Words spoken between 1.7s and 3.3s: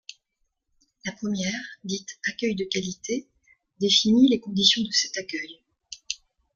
dite accueil de qualité-